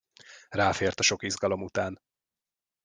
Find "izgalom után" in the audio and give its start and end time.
1.23-2.01